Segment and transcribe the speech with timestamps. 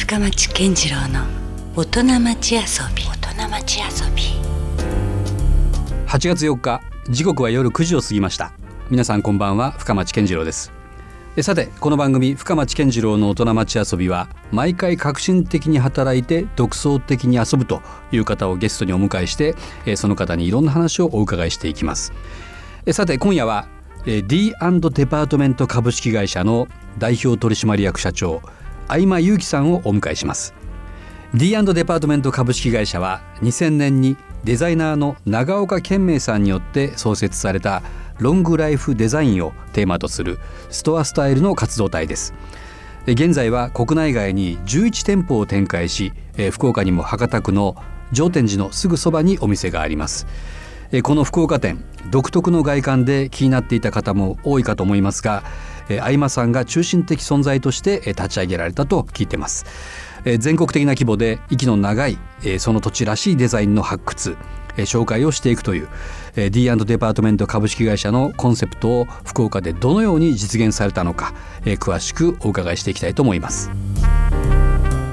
[0.00, 1.26] 深町健次郎の
[1.76, 2.60] 大人町遊
[2.96, 3.04] び。
[3.04, 4.22] 大人町遊び。
[6.08, 6.80] 8月4日
[7.10, 8.52] 時刻は夜9時を過ぎました。
[8.88, 10.72] 皆さんこんばんは深町健次郎です。
[11.36, 19.54] えさてこの番組深町健次郎の大人町遊びは毎回革新的に働いて独創的に遊ぶという方をゲストにお迎えして
[19.84, 22.14] えその方にいろんな話をお伺いしていきます。
[22.86, 23.68] えさて今夜は
[24.06, 24.54] え D& デ
[25.06, 28.40] パートメント株式会社の代表取締役社長
[28.90, 30.52] 相間裕樹さんをお迎えします。
[31.32, 37.82] D& デパートメント株式会社は2000年にデザイナーの長岡健明さんによって創設された
[38.18, 42.34] ロングライフデザインをテーマとするストアスタイルの活動体です。
[43.06, 46.12] 現在は国内外に11店舗を展開し
[46.50, 47.76] 福岡にも博多区の
[48.10, 50.26] 上天寺のすぐそばにお店があります。
[51.04, 55.44] この福岡店独特の外観で気になっていた方も多いかと思いますが
[55.98, 59.66] 相馬さんが中心的存在として立ち上げられたと聞いてます。
[60.38, 62.18] 全国的な規模で息の長い
[62.58, 64.36] その土地らしいデザインの発掘
[64.76, 65.88] 紹介をしていくという
[66.50, 73.70] D& デパートメント株式会社のコンセプトを福岡でどのように実現されたのか詳しくお伺いしていきたいと思います。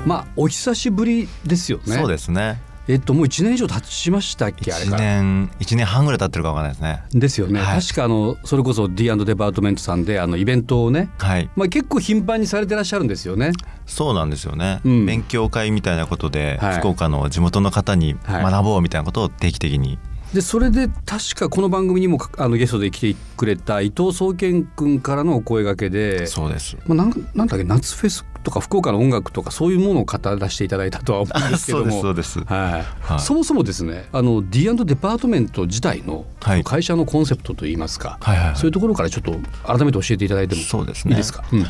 [0.05, 1.95] まあお久しぶりですよね。
[1.95, 2.61] そうですね。
[2.87, 7.03] えっともう1年以上経ちましたっけあれ1年1年半ぐらい経ってるかわかんないですね。
[7.11, 11.49] ですよね、はい、確かあのそれこそ D& デパートメントさんであのイベントをね、はい。
[11.55, 13.51] まあ、結構頻繁にされてらっしゃるんですよね。
[13.85, 19.97] そうなんですよね、うん、勉強会みたいなことで、はい、福岡の地元の方に学ぼうみたいなことを定期的に
[20.33, 32.01] でそれで確かこの番組にもあのゲストで来てくれた伊藤総研君からのお声がけでそうです、まあ、なんなんだっけ夏フェスとか福岡の音楽とかそういうものを語らせていただいたとは思うんですけども。
[32.01, 36.25] そうですはい、はい、そもそもですねあの D& デパートメント自体の
[36.63, 39.33] 会社のコンセプトといいますか、はいはいはい、そういうところからちょっと
[39.65, 41.43] 改めて教えていただいてもいいですか？
[41.51, 41.65] うん。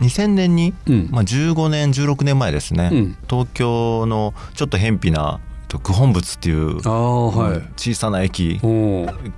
[0.00, 5.40] 2000年に、うん、まあ、15年16年前ですね、うん、東京のちょっと偏僻な
[5.72, 8.60] と九本仏っていう小さな駅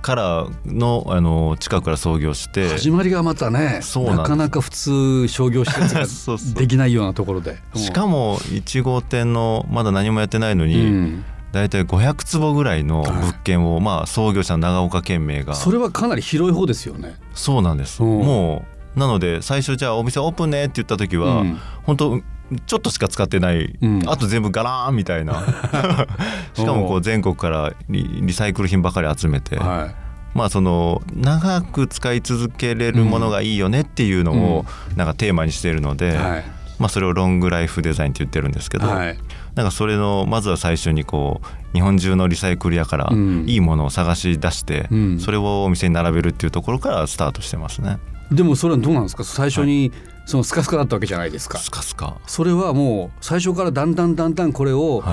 [0.01, 7.57] からのあの近くから創業して始まりがまたねなかなか普通商業施設が できないようなところで。
[7.75, 11.25] しかも1号店のまだ何もやってないのに、うん。
[11.53, 15.55] 大体500坪ぐらいの物件を、まあ創業者の長岡県名が。
[15.55, 17.15] それはかなり広い方ですよね。
[17.33, 18.01] そうなんです。
[18.01, 22.21] もうなので最初じゃあお店オープンねって言った時は、うん、本当
[22.65, 25.43] ちょっとしか使ってない、うん、あと全部ガラーンみたいな。
[26.53, 29.95] しかもこう全国からリサイクル品ばかり集めて、はい、
[30.37, 36.43] まあその長く使い続けれるものがいいよねっていうのをなんかテーマにしているので、はい、
[36.79, 39.17] まあそれをロングライフデザインって言ってるんですけど、はい、
[39.55, 43.09] なんかそれのまずは最初にこう日本中のリサイクル屋から
[43.45, 44.87] いいものを探し出して、
[45.19, 47.97] それをお店に並べるっていうところからスタートしてますね。
[48.31, 49.23] でもそれはどうなんですか？
[49.23, 49.91] 最初に、
[50.25, 51.59] そのスカスカだったわけじゃないですか。
[51.59, 52.17] スカスカ。
[52.27, 55.03] それはもう最初からだんだんだんだんこれを、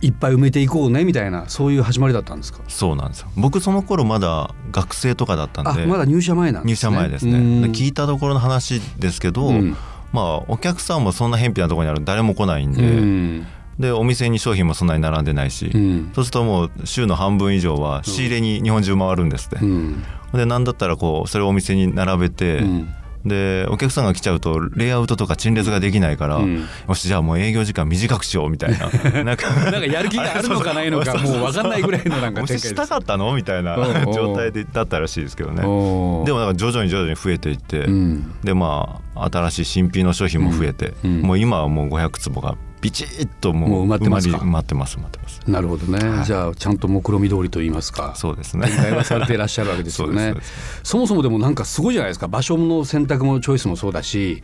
[0.00, 0.08] い。
[0.08, 2.58] っぱい埋めていこうねみたいなそういう始まりだったんですか？
[2.66, 3.28] そうなんですよ。
[3.36, 5.86] 僕その頃まだ学生とかだったんで。
[5.86, 7.38] まだ入社前なんです、ね、入社前ですね。
[7.68, 9.76] 聞いたところの話ですけど、うん、
[10.12, 12.04] まあお客さんもそんな偏僻なところにある。
[12.04, 13.46] 誰も来ないんで、うん。
[13.78, 20.02] でお店に商品もそんなに並んでないし、うん、そうするともう週の半分以上は仕入れに日本中回るんですって、うん、
[20.34, 28.90] で何だったらこうそれをお店に並べて、うんでお客さんが来ちゃうとレイアウトとか陳列ができないから、うん、よしじゃあもう営業時間短くしようみたいな。
[29.24, 33.34] なんかなんかやる気があるのかないのかもう分かんないぐらいのなんかしたかったの？
[33.34, 33.76] みたいな
[34.12, 35.62] 状態でだったらしいですけどね。
[35.62, 45.40] でもなんか徐々に徐々に増えていって、うん、でまあ新しい新品の商品も増えて、うん、もう今はもう500坪がビチッともう埋まってます埋まってます埋まってます。
[45.46, 48.14] なるほどね、はい、じゃあちゃんと目論見通りと言いますか。
[48.16, 48.66] そうですね。
[48.66, 50.34] 展開はされていらっしゃるわけですよね。
[50.82, 52.26] そもそもでもなんかすごいじゃないですか。
[52.26, 54.42] 場所の選択もチョイスもそうだし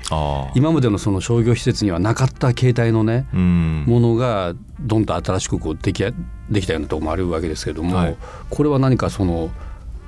[0.55, 6.05] 今までのその商業施設にはなかった形態のねものがどんと新しくこうでき
[6.49, 8.17] できたようなところもあるわけですけれども、はい、
[8.49, 9.51] これは何かその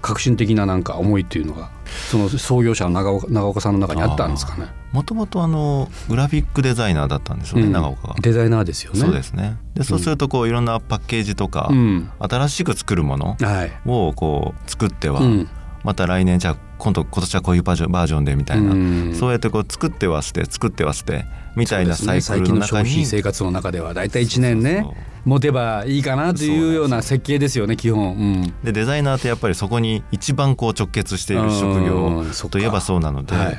[0.00, 1.70] 革新的ななんか思いっていうのが
[2.10, 4.68] その創業者の長岡長岡さんの中にあったんですかね。
[4.92, 8.08] もともとあのグラフィックデザイナーだったんですよね、うん、長岡。
[8.08, 8.98] がデザイナーですよね。
[8.98, 9.56] そうですね。
[9.74, 13.36] でそうするとこういろんなパッケージとか、うん、新しく作るもの
[13.86, 15.22] をこう作っては、
[15.84, 24.84] また来年じゃあ今度今年はこういうバージョンバージョンでみたいな、うそうやってこう作っては捨て作っては捨てみたいなサイクルの中に、ね、生活の中では大体1年ね
[25.24, 33.56] 持てばいいかなというような設計ですよね基本、うん、でデザイナーってやっぱりそこに一番こう直結している職業といえばそうなので、はい、い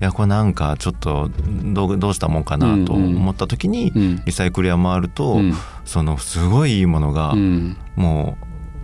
[0.00, 3.92] やこれなんかちょっとどうどうしたもんかなと思った時に、
[4.24, 5.54] リサイクル屋回ると、うん、
[5.84, 7.34] そのすごいいいものが、
[7.94, 8.36] も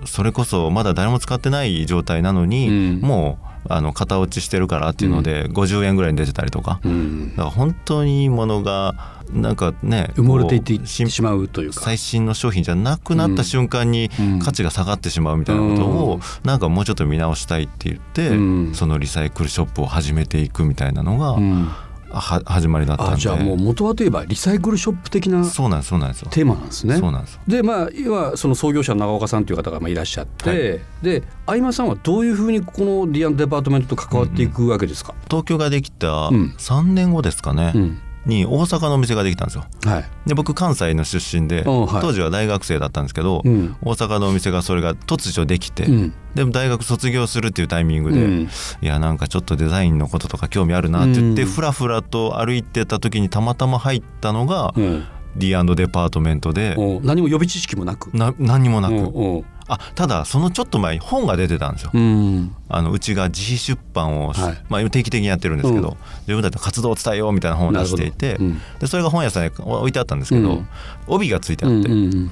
[0.04, 11.80] うそれこそまだ誰も使ってない状態なのに、もうあの型落ちしてるからっていうので50円ぐらいに出てたりとか、うん、だから本当にいいものがなんかね埋もれていってしまうというか。
[11.80, 18.34] 最新の商品じゃなくなった瞬間にうん価値が下がってしまうみたいなことをなんかもうちょっと見直したいって言って、う
[18.70, 18.74] ん。
[18.74, 21.68] そのリサイクルショップを始めていくみたいなのが、うん
[22.10, 23.12] は始まりだったんで。
[23.14, 26.28] あじゃあもう元はといえばリサイクルショップ的なそうなんですそうなんですよ。
[26.30, 26.96] テーマなんですね。
[26.96, 30.80] そうなんですでまあ今その創業者の長岡さんという方がまあいらっしゃって、はい。
[31.02, 35.14] で相馬さんはどういうふうにこの D&DEPARTMENT と関わっていくわけですか？
[35.28, 36.54] 東京ができたうん。
[36.58, 38.00] 3年後ですかね、うん
[38.31, 39.65] に大阪のお店ができたんですよ。
[39.85, 40.05] はい。
[40.27, 42.00] で僕関西の出身で、おはい。
[42.00, 43.77] 当時は大学生だったんですけど、うん。
[43.82, 46.15] 大阪のお店がそれが突如できて、うん。
[46.35, 48.49] でも大学卒業するっていうタイミングで、うん。
[48.81, 51.49] いやなんかちょっとデザインのこととか興味あるなって言って、うん。
[51.49, 55.05] ふらふらと歩いてた時にたまたま入ったのが、うん、
[55.37, 58.11] D& デパートメントで、お何も予備知識もなく。
[58.17, 61.93] な何にもなく、おあただそのちょっと前に本が出てたんですよ。
[61.94, 62.56] うん。
[62.69, 64.65] あのうちが自費出版をし、はい。
[64.69, 65.97] まあ、今定期的にやってるんですけど、うん。
[66.23, 70.67] 自分たちの活動を伝えようみたいな本を出していて、うんでそれが本屋さんに置いてあったんですけど、うん。
[71.06, 72.31] 帯がついてあって、うんうん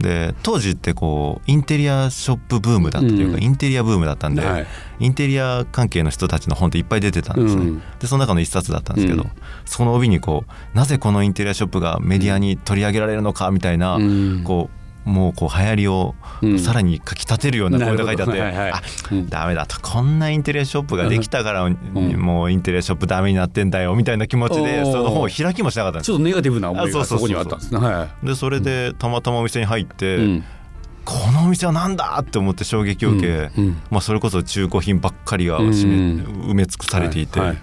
[0.00, 3.42] で当時ってこうインテリアショップブームだったというか、うん。
[3.42, 4.66] インテリアブームだったんで、はい。
[4.98, 7.82] インテリア関係の人たちの本っていっぱい出てたんですね、うん。
[8.00, 9.30] でその中の一冊だったんですけど、うん。
[9.64, 14.42] その帯にこうなぜこのインテリアショップがメディアに取り上げられるのかみたいな、うん。
[14.44, 16.58] こうもうこう流行りをうん。
[16.58, 18.80] さらに書き立てるような声が書いてあって、なるほどはいはい。
[18.80, 19.28] あうん。
[19.28, 21.74] ダメだとこんなインテリアショップができたから、ん。
[22.16, 26.06] もうインテリアショップダメになってんだよみたいな気持ちでその本を開きもしなかったんです。
[26.06, 27.28] ちょっとネガティブな思いあそうそうそうそう。
[27.28, 27.80] がそこにはあったんですね。
[27.80, 30.16] はでそれでたまたまお店に入って、い。
[30.16, 30.44] うん。
[31.04, 33.66] このお店はなんだって思って衝撃を受け、うん。
[33.66, 33.82] うん。
[33.90, 37.58] まあ、それこそ中古品ばっかりが埋め尽くされていて、はいはい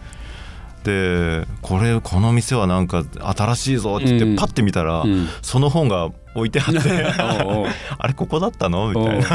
[0.83, 3.03] でこれこの店はなんか
[3.35, 4.35] 新しいぞって言って、うん。
[4.35, 5.27] パッて見たら、うん。
[5.41, 6.79] その本が置いてあって
[7.97, 8.89] あれここだったの？
[8.89, 9.27] みたいな。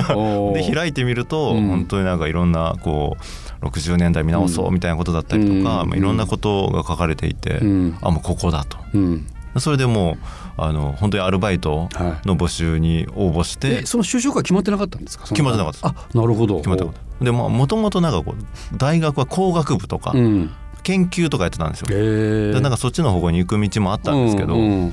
[0.54, 1.68] で開いてみると、うん。
[1.68, 3.16] 本当になんかいろんなこ
[3.62, 5.88] う60年代見直そうみたいなことだったりとか、うん。
[5.90, 7.98] まあ、いろんなことが書かれていて、うん。
[8.02, 8.78] あもうここだと。
[8.92, 9.26] うん。
[9.58, 10.16] それでもう
[10.58, 11.88] あの本当にアルバイト
[12.26, 15.26] の募集に応募して、えその就職は決まってなかったんですか？
[15.28, 15.88] 決まってなかった。
[15.88, 16.56] あなるほど。
[16.56, 20.50] 決まったことでももともとなんかこう大学は工学部とかうん
[20.82, 22.60] 研究とかやってたんですよ。
[22.60, 24.92] なんかそっちの方向に行く道もあったんですけど、うん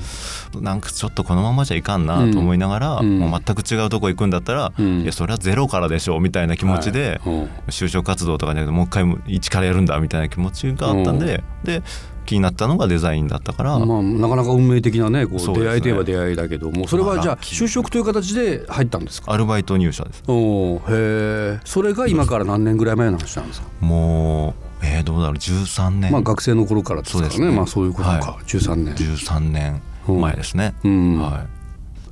[0.60, 3.18] なんかちょっとこのままじゃいかんなと思いながら、うん。
[3.18, 5.00] もう全く違うとこ行くんだったら、うん。
[5.00, 7.34] いやそれはゼロからでしょうみたいな気持ちで、はい。
[7.34, 7.50] うん。
[7.68, 11.82] 就職活動とかじゃなくてもう一回一からやるんだみたいな気持ちがあったんで、で
[12.24, 19.32] 気になったのがデザインだったから、まあ、なかなか運命的なねこうね出会いといえば出会いだけどもそれはじゃあ就職という形で入ったんですか？
[19.32, 20.22] アルバイト入社です。
[20.26, 23.66] おーへえそれが今から何年ぐらい前の話なんですか？
[23.80, 24.54] もう
[24.84, 27.30] えー、どうだろう13年、まあ学生の頃からですからね。
[27.30, 27.56] そうですね。
[27.56, 28.94] まあそういうことか、は13年。
[28.94, 31.18] 13年前ですね、うん。
[31.18, 31.46] は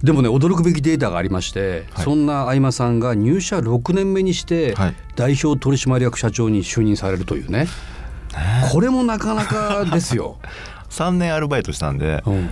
[0.02, 2.04] でもね驚くべきデータがありまして、はい。
[2.04, 4.94] そんな相間さんが入社6年目にしてはい。
[5.14, 7.66] 代表取締役社長に就任されるというね。
[8.72, 10.38] これもなかなかですよ。
[10.42, 10.46] い、
[10.88, 12.50] 3年アルバイトしたんでうん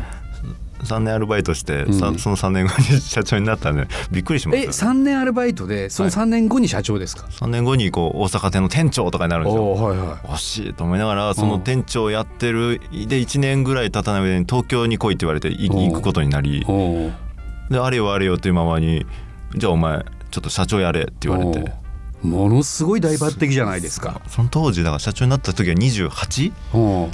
[0.84, 1.94] 3年アルバイトして、うん。
[1.94, 4.86] さその3年後に社長になったんで びっくりしまえした。
[4.86, 9.72] 3年アルバイトでその3年後に社長ですか、3年後にこう大阪店の店長とかになるんですよ。
[9.72, 10.08] はいはい。
[10.28, 16.66] 惜しいと思いながらその店長やってるで1年ぐらい経たないうちに東京に来いって言われて行くことになり。
[17.70, 19.06] であれよあれよっていうままに
[19.56, 21.72] じゃあお前ちょっと社長やれって言われて。
[22.22, 24.20] ものすごい大抜擢じゃないですか。
[24.28, 26.52] その当時だから社長になった時は 28?
[26.74, 27.10] おー。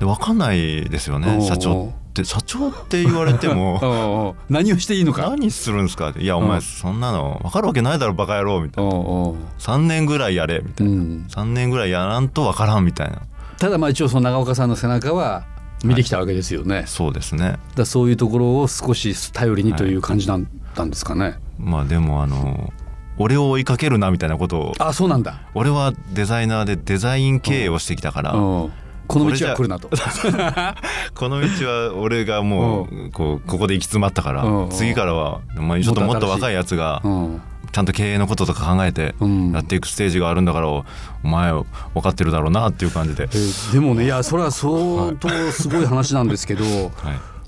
[0.00, 5.22] で分かんないですよおねう社長って社長って言われても 何をしていいのか。
[5.30, 6.08] 何するんですか？
[6.10, 6.48] っていやおうん。
[6.48, 8.90] 前そんなの分かるわけないだろバカ野郎みたいな。
[8.90, 10.92] おーお3年ぐらいやれみたいな。
[10.92, 13.18] ーうん、3年ぐらいやらんと分からんみたいな。
[13.58, 15.44] ただまあ一応その長岡さんの背中は
[15.84, 16.84] 見てきたわけですよね。
[16.86, 17.44] そうですね。
[17.44, 21.38] だからそういうところを少し頼りにという感じなんだんですかね。
[21.58, 22.72] まあでもあの
[23.18, 24.72] 俺を追いかけるなみたいなことを。
[24.78, 25.40] あそうなんだ。
[25.54, 28.72] 俺はデザイナーでデザイン経営をしてきたからうん
[29.12, 29.90] この道は来るなと。
[31.14, 34.70] この道は俺がもうこうここで行き詰まったからうん。
[34.70, 37.40] 次からはまあちょっともっと若いやつがうん。
[37.72, 39.52] ちゃんと経営のこととか考えてうん。
[39.52, 40.84] やっていくステージがあるんだからお
[41.24, 41.64] 前分
[42.02, 46.92] かってるだろうなっていう感じで、えーでもねいやそれは相当すごい話なんですけど、はい。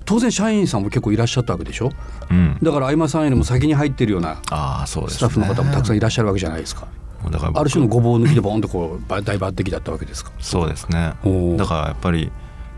[0.04, 1.90] 当然社員さんも結構いらっしゃったわけでしょ？
[2.28, 4.48] うん、だから相間さんよりも先に入ってるようなス
[5.20, 6.86] タッフの方もたくさんいらっしゃるわけじゃないですか。
[7.30, 10.32] だから僕ある種のごぼう抜きでボンとこうば大抜擢だったわけですか？
[10.40, 11.14] そうですね。
[11.56, 12.30] だからやっぱり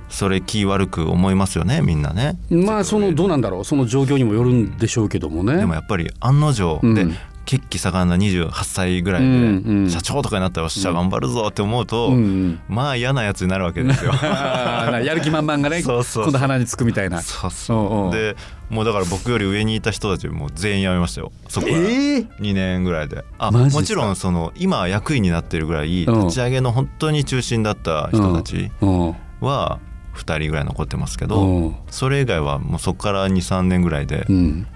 [0.09, 2.39] それ気悪く思いますよねみんなね。
[2.51, 3.65] まあそのどうなんだろう。
[3.65, 5.57] その状況にもよるんでしょうけどもね。
[5.57, 9.91] でもやっぱり案の定で、うん血気盛んな28歳ぐらいで、うんうん。
[9.91, 12.61] 社長とかになったらよっしゃ頑張るぞって思うと、うんうん。
[12.69, 14.13] まあ嫌なやつになるわけですよ。
[14.21, 16.25] やる気満々がね そうそうそう。
[16.25, 17.21] 今度鼻につくみたいな。
[17.23, 18.15] そうそう。
[18.17, 18.37] で
[18.71, 21.33] もうだから僕より上にいた人たちもう全員辞めましたよ。
[21.49, 21.79] そこから。
[21.79, 23.25] えー？2年ぐらいで。
[23.39, 26.21] あもちろんその今役員になってるぐらいうん。
[26.27, 29.15] 立ち上げの本当に中心だった人たちうん。
[29.41, 29.79] は
[30.15, 34.25] 2人ぐらい残ってますけどそれ以外はもうそこから23年ぐらいで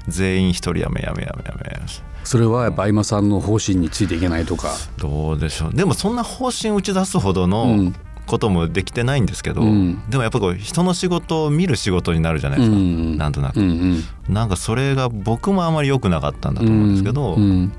[0.08, 1.78] 全員1人やめやめやめやめ
[2.24, 4.74] それはやっぱ相馬さんの方針についていけないとか。
[4.98, 5.74] どうでしょう。
[5.74, 7.92] でもそんな方針打ち出すほどの
[8.26, 17.42] こともできてないんですけど、うん、でもやっぱこう人の仕事を見る仕事になるじゃないですか、うん、なんとなく、うんうん、なんかそれが僕もあまり良くなかったんだと思うんですけど、うん。
[17.42, 17.72] うん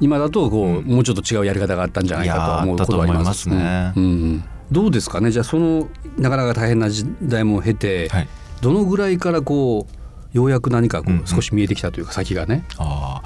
[0.00, 3.92] 今だとこう、もうちょっと違うやり方があったんじゃないかと思うことはありますね。
[3.94, 4.44] うん。
[4.72, 5.30] どうですかね。
[5.30, 8.28] じゃあそのなかなか大変な時代も経て、はい、
[8.60, 10.01] どのぐらいからこう
[10.32, 12.64] ようやく何かこう少し見えてきたというか先がね。
[12.78, 13.20] あ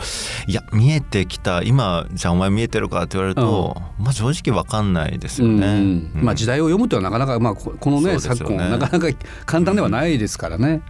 [0.48, 1.62] いや見えてきた。
[1.62, 5.66] 今じゃあお前見えてるかって言われると、うん、まあ正直わかんないですよね。
[5.66, 9.08] うんうん、まあ時代を読むとはなかなかまあこのね、ね、昨今なかなか
[9.44, 10.82] 簡単ではないですからね。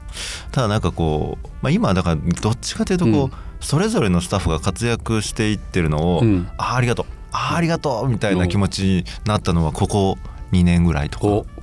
[0.52, 6.22] ただなんかこう、まあ、今だからどっちかというとこう、それぞれのスタッフが活躍していってるのを、
[6.56, 7.06] ああありがとう。
[7.32, 10.16] ああありがとうみたいな気持ちになったのはここ
[10.52, 11.55] 2年ぐらいとか。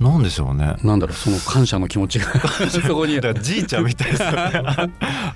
[0.00, 0.76] なんでしょうね。
[0.82, 2.26] なんだろうその感謝の気持ちが
[2.68, 3.20] そこに。
[3.20, 4.62] だじいちゃんみたいですよね。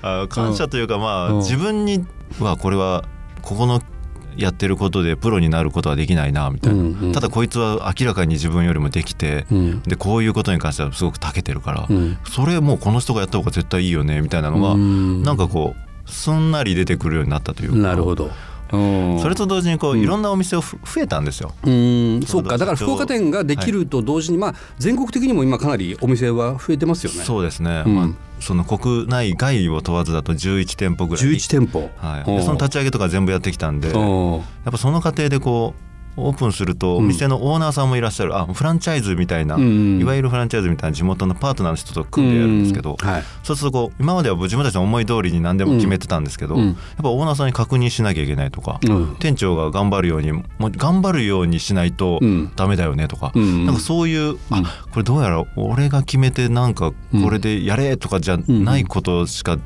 [0.02, 2.04] あ感謝というかまあ、自分に
[2.38, 3.04] はこれは
[3.42, 3.82] ここの
[4.36, 17.76] やってることでプロになることはできないなみたいな、うんうん、ただこいつは明らかに自分よりもできて、うん、でこういうことに関してはすごく長けてるから、うん、それもうこの人がやった方が絶対いいよねみたいなのが、うん、なんかこうすんなり出てくるようになったというか。
[17.76, 18.30] なるほど
[18.70, 21.52] それと同時にこういろんなお店を増えたんですよ。
[21.64, 22.22] うん。
[22.22, 22.56] そうか。
[22.56, 27.22] だから福岡店ができると同時に、まあ全国的にも今かなりお店は増えてますよね。
[27.24, 28.08] そうですね、まあ
[28.40, 31.24] その国内外を問わずだと11店舗ぐらい。
[31.24, 48.80] 11店舗、はい、でその立ち上げとか全部やってきたんでやっぱその過程でこうオープンするとお店のオーナーさんもいらっしゃる、あフランチャイズみたいな、いわゆるフランチャイズみたいな地元のパートナーの人と組んでやるんですけど、はい、そうするとこう今までは自分たちの思い通りに何でも決めてたんですけど、やっぱオーナーさんに確認しなきゃいけないとか、
[49.18, 52.20] 店長が頑張るようにもう頑張るようにしないと
[52.56, 54.62] ダメだよねとか、なんかそういう、あ
[54.92, 59.58] これどうやら俺が決めてなんかこれでやれとかじゃないことしか、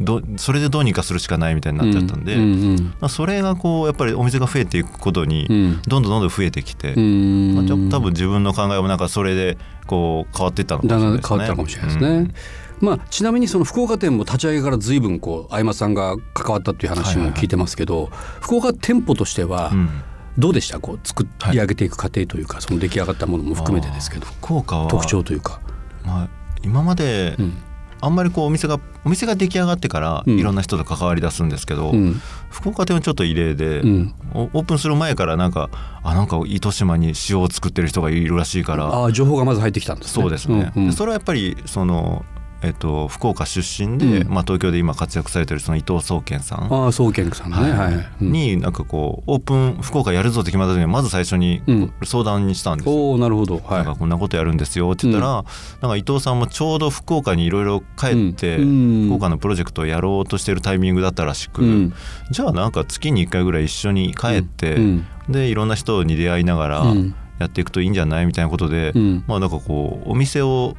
[0.00, 5.46] どそれでどうにかするしかないみたいになっちゃったんで、うんうんうん、まあ、それがこうやっぱりお店が増えていくことに
[5.88, 11.28] どんどんどんどん増えてきて、うん、まあ、ちょっと多分自分の考えもなんかそれでこう変わっていったのかもしれないですね。
[11.28, 12.08] 変わったかもしれないですね。
[12.08, 12.34] うん。
[12.80, 19.72] まあ、ちなみにその福岡店も立ち上げから随分こう相馬さんが関わったっていう話も聞いてますけど、はいはいはい、福岡店舗としては
[20.38, 20.78] どうでした？
[20.78, 24.26] こう作り上げていく過程というか、その出来上がったものも含めてですけど。
[24.26, 25.60] 福岡は特徴というか。
[26.04, 26.28] まあ、
[26.62, 27.36] 今まで
[28.00, 35.70] あんまりこうお店がお店が出来上がってからいろんな人と関わり出すんですけど、うん、福岡店はちょっと異例で、うん、オープンする前からなんか
[36.02, 42.24] あなんか糸島に塩を作ってる人がいるらしいからあ情報がまず入ってきたんです、ね、そうですね、うんうん、それはやっぱりその
[42.60, 46.68] えっと、福岡出身で、うん、まあ、東京で今活躍されてるその伊藤総研さん。
[46.70, 47.70] あ総研さんね、はい。
[47.72, 48.08] はい。
[48.20, 51.62] うん、になんかこうオープン福岡やるぞって決まった時にまず最初に
[52.04, 55.44] 相談にしたんですよ、うん、おなるほど、はい、なんかこんなことやるんですよって言ったら、
[55.80, 61.92] なんか伊藤さんもちょうど福岡にいろいろ帰って、福岡のプロジェクトをやろうとしてるタイミングだったらしく、
[62.30, 64.78] じゃあなんか月に1回ぐらい一緒に帰って、
[65.28, 66.84] でいろんな人に出会いながら、
[67.38, 68.92] やっていくといいんじゃないみたいなことで、
[69.26, 70.76] まあなんかこうお店を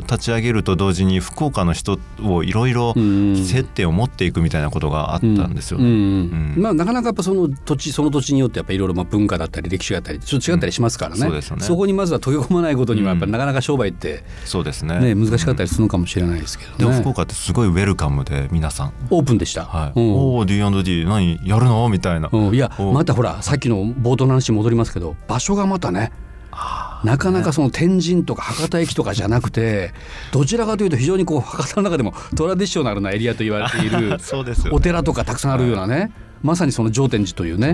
[0.00, 6.54] 立ち上げると同時に福岡の人をいろいろ接点を持っていくみたいなことがあったんですよね。
[6.56, 11.26] まあなかなかやっぱその土地その土地によってやっぱいろいろまあ文化だったり歴史があったりちょっと違ったりしますからね。
[11.26, 19.64] うん、そねそこにまずは溶け込まないことにはやっぱりなかなか商売って、そうですねね難しかったりするのかもしれないですけど、ね、でも福岡ってすごいウェルカムで皆さんオープンでした。
[19.64, 20.00] はい。
[20.00, 21.88] うん、おお D&D 何やるの？
[21.88, 22.30] みたいな。
[22.32, 26.12] いやまたほらさっきの冒頭の話に戻りますけど場所がまたね。
[27.04, 29.92] なかなかその天神とか博多駅とかじゃなくて
[30.32, 34.18] どちらかというと非常にこう博多の中でもトラディショナルなエリアと言われている
[34.72, 37.72] お寺とかたくさんあるようなねまさにその上天寺というね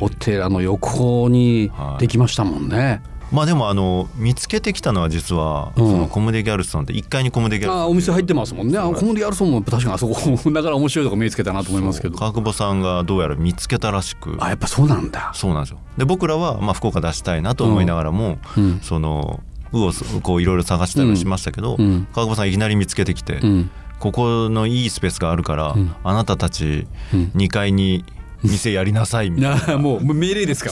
[0.00, 3.02] お寺の横にできましたもんね。
[3.30, 8.78] まあでもあの見つけてきたのは実は、そのコムデ・ギャルソンって1階にコムデ・ギャルソンあお店入ってますもんね。
[8.78, 12.16] コムデ・ギャルソンも確かにあそこだから面白いとこ見つけたなと思いますけど。
[12.16, 14.36] 川久保さんがどうやら見つけたらしく。
[14.40, 15.30] あやっぱそうなんだ。
[15.34, 15.78] そうなんですよ。
[15.96, 19.40] で僕らはまあ福岡出したいなと思いながらも、うん、その
[19.72, 19.92] うを
[20.22, 28.04] こういろいろ探したりしましたけど、うん、川久保さんいきなり見つけてきて、うん、ここのいいスペースがあるから、あなたたち2階に
[28.42, 29.76] 店やりなさいみたいな。
[29.78, 30.70] もう命令ですか。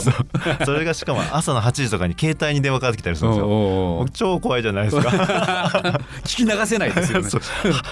[0.65, 4.05] それがしかも朝の8時とかに携帯に電話かかってきたりするんですよ。
[4.13, 5.09] 超怖いじゃないですか。
[6.23, 7.29] 聞き流せないですよね。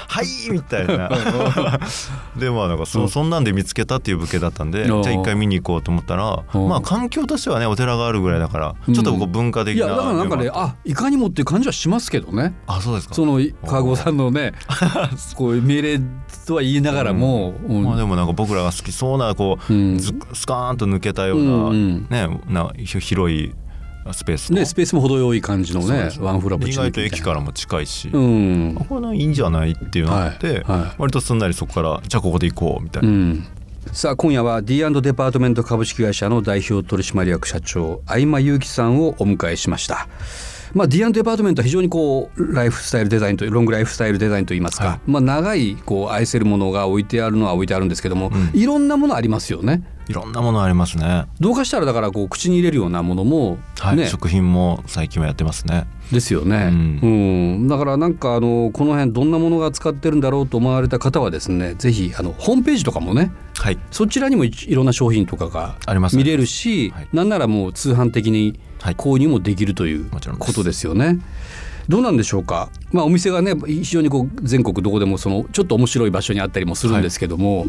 [0.08, 1.10] はいみたいな。
[2.38, 12.54] でもなんかそそんなんで見つけたっていう物件だったんでじゃあ一回見に行こうと思ったらまあ環境としてはねお寺があるぐらいだからちょっとこう文化的な、いやだからなんかねあいかにもっていう感じはしますけどね。
[12.68, 13.16] あそうですか。
[13.16, 14.54] その川久さんのね
[15.36, 16.00] こう命令
[16.46, 23.54] とは言いながらも、まあでもなんか僕らが好きそうなこうスカーンと抜けたような、ねな広い
[24.14, 30.12] スペースねスペースも程よい感じのねワンフロア意外と駅からも近いし、うん、これいいんじゃないっていうの。
[30.12, 30.80] があって、はい。
[30.82, 30.96] はい。
[31.00, 33.48] 割とすんなりそこからじゃあここで行こうみたいな、うん。
[33.92, 40.08] さあ今夜は D& デパートメント株式会社の代表取締役社長相間裕樹さんをお迎えしました。
[40.76, 45.00] まあ、D& デパートメントは非常にこうライフスタイルデザインとロングライフスタイルデザインといいますか、はい。
[45.10, 48.60] まあ、長いこう愛せるものが置いてあるのは置いてあるんですけども、うん。
[48.60, 49.84] いろんなものありますよね。
[50.10, 51.28] いろんなものありますね。
[51.40, 54.08] どうかしたらだからこう口に入れるようなものも、はい、ね。
[54.08, 55.88] 食品も最近はやってますね。
[56.12, 57.10] ですよね、うう
[57.58, 57.68] ん。
[57.70, 63.80] だからなんかあのこの辺どんなものが使ってるんだろうと思われた方はですねぜひあのホームページとかもねはい。
[63.92, 67.08] そちらにもいいろんな商品とかがあります見れるし、はい。
[67.14, 68.56] なんならもう通販的にはい
[68.94, 71.20] 購入もできるというもちろんことですよね。
[71.88, 77.68] どうなんでしょうか、まあ、お店がね非常にこう全国どこでもそのちょっと面白い場所にあったりもするんですけども、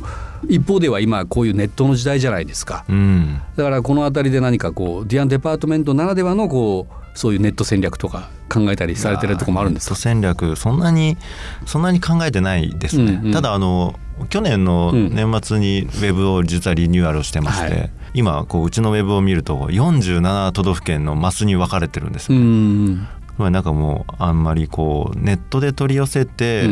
[0.49, 2.87] 一方では今こういうネットの時代じゃないですか。
[2.89, 3.43] うん。
[3.57, 9.91] だからこの辺りで何かこう D&DEPARTMENT ならではのこうそういうネット戦略とか考えたりされてるところもあるんですか？
[9.91, 11.19] ネット戦略そんなに
[11.67, 13.33] そんなに考えてないですね、うんうん。
[13.33, 23.07] ただあの去年の年末にウェブを実はリニューアルをしてまして、はい今こううちのウェブを見ると47都道府県のマスに分かれてるんですうよ、ん。
[23.37, 26.65] まあなんかもうあんまりこうネットで取り寄せて、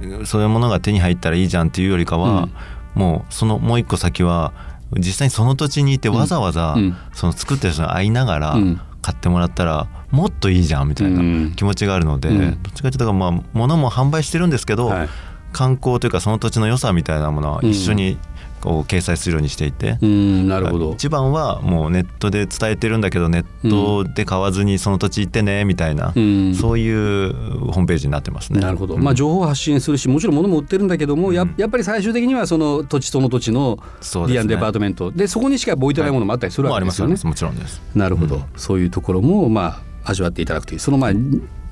[0.00, 0.26] うん。
[0.26, 2.48] そういうものが手に入ったらいいじゃんっていうよりかは、
[2.94, 4.52] もうそのもう一個先は
[4.96, 6.96] 実際にその土地にいてわざわざうん。
[7.14, 8.80] その作ってる人に会いながらうん。
[9.00, 11.50] 買ってもらったらもっといいじゃんみたいうん。
[11.50, 12.62] な気持ちがあるので、うん。
[12.62, 15.08] どっちかというとまあ物も販売してるんですけど、はい。
[15.52, 18.20] 観光というかその土地の良さみたいなものは一緒にこ
[18.64, 19.98] う掲載するようにしていて。
[20.00, 20.92] うんなるほど。
[20.92, 28.60] 一番はもうネットで伝えてるんだけどネットで買わずにその土地行ってねみたいな、うんそういうホームページになってますね。
[28.60, 36.88] なるほど、うんまあ、情報を発信するしもちろん物も売ってるんだけども、やうんやっぱり最終的にはその土地その土地のそうですねディアンデパートメントでそこにしか置いてないものもあったりするわけでよね。
[36.88, 37.80] ますすありますもちろんです。
[37.94, 41.10] なるほど、うんそういうところもまあ味わっていただくというそのまあ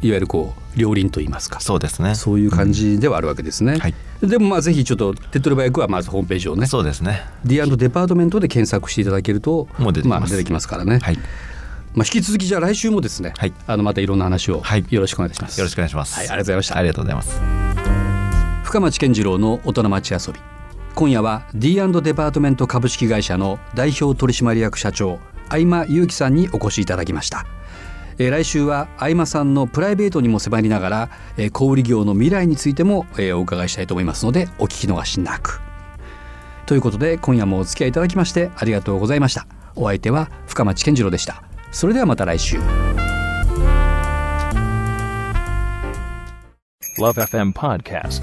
[0.03, 2.15] いわゆるこう両輪といいますかそうですね。
[2.15, 3.79] そういう感じではあるわけですね。
[3.79, 7.23] はいでもまあぜひちょっと手っ取り早くはまずホームページをねそうですね。
[7.45, 11.01] D& デパートメントで検索していただけるともう出てきますあ、出てきますからね。
[11.01, 11.19] はい。
[11.95, 15.59] まあ、引き続きじゃあ来週もですね、はいあのまたいろんな話をはいよろしくお願いします。
[15.59, 16.15] よろしくお願いします。
[16.15, 16.83] はい、ありがとうございましたあ。
[16.83, 17.41] りがとうございます。
[18.65, 20.41] 深町健次郎の大人町遊び
[20.97, 25.19] 今夜は D& デパートメント株式会社の代表取締役社長
[25.51, 27.47] 相間裕樹さんにお越しいただきました、
[28.19, 35.61] えー来週は相間さんのプライベートにも迫りながら、えー小売業の未来についても、えーお伺いしたいと思いますのでお聞き逃しなく。
[36.67, 39.47] ということで今夜もお付き合いいただきましてありがとうございました。
[39.77, 41.43] お相手は深町健次郎でした。
[41.71, 42.59] それではまた来週。
[46.99, 48.23] Love FM Podcast.